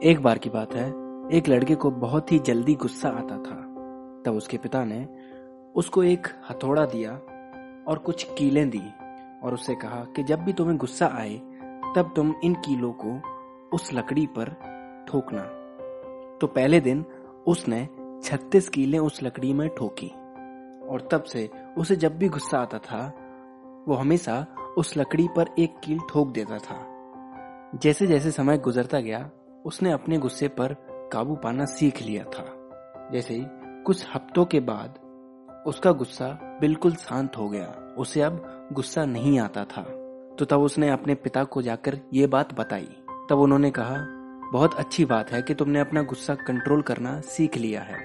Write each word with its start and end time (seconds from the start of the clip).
एक 0.00 0.22
बार 0.22 0.38
की 0.38 0.50
बात 0.50 0.74
है, 0.74 0.88
एक 1.32 1.48
लड़के 1.48 1.74
को 1.74 1.90
बहुत 1.90 2.32
ही 2.32 2.38
जल्दी 2.38 2.74
गुस्सा 2.74 3.08
आता 3.08 3.36
था। 3.36 3.56
तब 4.26 4.36
उसके 4.36 4.56
पिता 4.58 4.84
ने 4.84 5.08
उसको 5.74 6.02
एक 6.02 6.26
हथौड़ा 6.50 6.84
दिया 6.84 7.12
और 7.88 7.98
कुछ 7.98 8.34
कीलें 8.38 8.70
दी 8.70 8.82
और 9.42 9.54
उससे 9.54 9.74
कहा 9.74 10.04
कि 10.04 10.22
जब 10.22 10.40
भी 10.40 10.52
तुम्हें 10.52 10.76
गुस्सा 10.76 11.06
आए, 11.06 11.36
तब 11.96 12.12
तुम 12.16 12.34
इन 12.44 12.54
कीलों 12.54 12.92
को 12.92 13.20
उस 13.74 13.92
लकड़ी 13.94 14.26
पर 14.26 14.48
ठोकना। 15.08 15.42
तो 16.38 16.46
पहले 16.46 16.80
दिन 16.80 17.04
उसने 17.46 17.88
छत्तीस 18.24 18.68
कीलें 18.68 18.98
उस 18.98 19.22
लकड़ी 19.22 19.52
में 19.52 19.68
ठोकी 19.68 20.08
और 20.88 21.08
तब 21.10 21.22
से 21.22 21.50
उसे 21.78 21.96
जब 21.96 22.18
भी 22.18 22.28
गुस्सा 22.28 22.58
आता 22.58 22.78
था, 22.78 23.14
वो 23.88 23.94
हमेशा 23.94 24.46
उस 24.78 24.96
लकड़ी 24.96 25.28
पर 25.36 25.46
एक 25.58 25.74
कील 25.84 25.98
ठोक 26.10 26.28
देता 26.28 26.58
था। 26.58 26.88
जैसे 27.78 28.06
जैसे 28.06 28.30
समय 28.30 28.58
गुजरता 28.58 29.00
गया 29.00 29.30
उसने 29.66 29.92
अपने 29.92 30.18
गुस्से 30.18 30.48
पर 30.48 30.76
काबू 31.12 31.34
पाना 31.34 31.64
सीख 31.64 32.02
लिया 32.02 32.24
था। 32.24 32.68
जैसे 33.12 33.34
ही 33.34 33.46
कुछ 33.82 34.06
हफ्तों 34.14 34.44
के 34.44 34.60
बाद 34.60 34.98
उसका 35.66 35.92
गुस्सा 35.92 36.58
बिल्कुल 36.60 36.94
शांत 36.94 37.36
हो 37.36 37.48
गया। 37.48 37.94
उसे 37.98 38.22
अब 38.22 38.68
गुस्सा 38.72 39.04
नहीं 39.04 39.40
आता 39.40 39.64
था। 39.64 39.82
तो 40.38 40.44
तब 40.44 40.60
उसने 40.60 40.90
अपने 40.90 41.14
पिता 41.14 41.44
को 41.44 41.62
जाकर 41.62 42.00
ये 42.12 42.26
बात 42.26 42.54
बताई। 42.54 43.04
तब 43.30 43.38
उन्होंने 43.38 43.70
कहा, 43.70 43.96
बहुत 44.52 44.74
अच्छी 44.74 45.04
बात 45.04 45.32
है 45.32 45.42
कि 45.42 45.54
तुमने 45.54 45.80
अपना 45.80 46.02
गुस्सा 46.02 46.34
कंट्रोल 46.34 46.82
करना 46.82 47.20
सीख 47.20 47.56
लिया 47.56 47.80
है। 47.82 47.98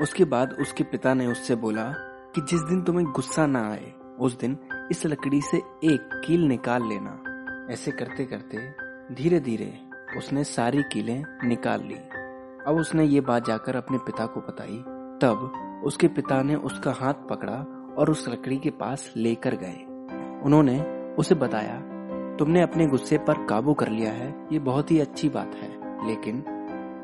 उसके 0.00 0.24
बाद 0.24 0.52
उसके 0.52 0.84
पिता 0.84 1.14
ने 1.14 1.26
उससे 1.26 1.54
बोला 1.54 1.92
कि 2.34 2.40
जिस 2.40 2.60
दिन 2.60 2.82
तुम्हें 2.82 3.06
गुस्सा 3.06 3.46
ना 3.46 3.70
आए, 3.72 3.92
उस 4.20 4.38
दिन 4.38 4.58
इस 4.90 5.06
लकड़ी 5.06 5.40
से 5.40 5.56
एक 5.84 6.22
कील 6.26 6.40
निकाल 6.40 6.82
लेना। 6.88 7.22
ऐसे 7.70 7.90
करते 7.90 8.24
करते 8.24 8.74
धीरे 9.14 9.40
धीरे 9.40 9.89
उसने 10.18 10.44
सारी 10.44 10.82
कीलें 10.82 11.24
निकाल 11.44 11.80
ली। 11.80 11.98
अब 12.66 12.76
उसने 12.80 13.04
ये 13.04 13.20
बात 13.20 13.46
जाकर 13.46 13.76
अपने 13.76 13.98
पिता 13.98 14.26
को 14.26 14.40
बताई। 14.40 14.84
तब 15.22 15.52
उसके 15.84 16.08
पिता 16.08 16.42
ने 16.42 16.54
उसका 16.54 16.92
हाथ 16.92 17.14
पकड़ा 17.14 17.86
और 17.98 18.10
उस 18.10 18.28
लकड़ी 18.28 18.56
के 18.56 18.70
पास 18.70 19.12
लेकर 19.16 19.54
गए। 19.54 19.86
उन्होंने 20.44 20.80
उसे 21.18 21.34
बताया, 21.34 21.80
तुमने 22.36 22.62
अपने 22.62 22.86
गुस्से 22.86 23.18
पर 23.18 23.46
काबू 23.46 23.74
कर 23.74 23.88
लिया 23.88 24.12
है, 24.12 24.46
ये 24.52 24.58
बहुत 24.58 24.90
ही 24.90 25.00
अच्छी 25.00 25.28
बात 25.28 25.54
है, 25.54 26.06
लेकिन 26.06 26.44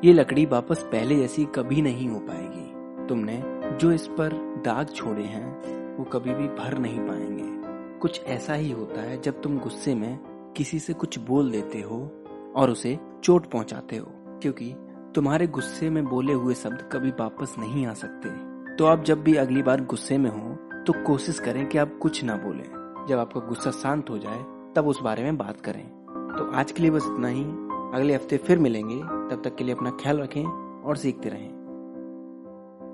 ये 0.05 0.13
लकड़ी 0.13 0.47
वापस 0.47 0.83
पहले 0.93 1.17
जैसी 1.17 1.45
कभी 1.45 1.83
नहीं 1.83 2.09
हो 2.09 2.19
पाएगी। 2.19 2.73
तुमने 3.07 3.43
जो 3.77 3.93
इस 3.93 4.07
पर 4.07 4.33
दाग 4.65 4.87
छोड़े 4.87 5.23
हैं, 5.23 5.77
वो 5.97 6.05
कभी 6.05 6.35
भी 6.35 6.49
भर 6.49 6.79
नहीं 6.79 7.01
पाएँगे। 7.01 7.57
कुछ 7.99 8.25
ऐसा 8.25 8.55
ही 8.55 8.71
होता 8.71 9.01
है 9.01 9.23
जब 9.23 9.43
तुम 9.43 9.59
गुस्से 9.59 9.95
में 9.95 10.19
किसी 10.57 10.79
से 10.79 10.93
कुछ 10.93 11.19
बोल 11.19 11.51
देते 11.51 11.81
हो 11.81 12.26
और 12.57 12.71
उसे 12.71 12.99
चोट 13.25 13.47
पहुंचाते 13.47 13.97
हो, 13.97 14.07
क्योंकि 14.43 14.75
तुम्हारे 15.15 15.47
गुस्से 15.47 15.91
में 15.91 16.05
बोले 16.05 16.33
हुए 16.33 16.55
शब्द 16.55 16.89
कभी 16.93 17.11
वापस 17.11 17.55
नहीं 17.59 17.87
आ 17.87 17.93
सकते। 17.95 18.29
तो 18.77 18.87
आप 18.87 19.05
जब 19.05 19.23
भी 19.23 19.35
अगली 19.35 19.63
बार 19.63 19.85
गुस्से 19.85 20.19
में 20.19 20.31
हो 20.31 20.55
तो 20.85 20.93
कोशिश 21.05 21.39
करें 21.41 21.67
कि 21.67 21.79
आप 21.79 21.99
कुछ 22.03 22.23
ना 22.25 22.37
बोलें। 22.37 23.05
जब 23.09 23.19
आपका 23.19 23.41
गुस्सा 23.41 23.71
शांत 23.73 24.11
हो 24.11 24.19
जाए, 24.19 24.45
तब 24.77 24.87
उस 24.87 25.01
बारे 25.01 25.23
में 25.23 25.37
बात 25.39 25.61
करें। 25.61 25.85
तो 26.37 26.51
आज 26.53 26.73
के 26.73 26.83
लिए 26.83 26.91
बस 26.91 27.07
इतना 27.07 27.29
ही। 27.29 27.45
अगले 27.95 28.15
हफ़्ते 28.15 28.37
फिर 28.37 28.59
मिलेंगे। 28.59 28.97
तब 29.31 29.41
तक 29.45 29.57
के 29.57 29.65
लिए 29.65 29.75
अपना 29.75 29.91
ख्याल 30.01 30.21
रखें 30.21 30.45
और 30.83 30.97
सीखते 30.97 31.29
रहें। 31.29 31.56